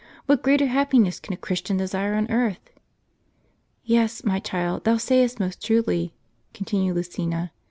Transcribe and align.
"What 0.25 0.41
greater 0.41 0.65
happiness 0.65 1.19
can 1.19 1.31
a 1.35 1.37
Christian 1.37 1.77
desire 1.77 2.15
on 2.15 2.27
earth? 2.31 2.71
""Yes, 3.95 4.23
my 4.23 4.39
child, 4.39 4.83
thou 4.83 4.97
sayest 4.97 5.39
most 5.39 5.63
truly," 5.63 6.15
continued 6.55 6.95
Lucina. 6.95 7.51